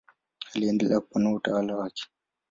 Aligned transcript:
Aliendelea 0.55 0.99
kupanua 0.99 1.33
utawala 1.33 1.75
wake. 1.77 2.03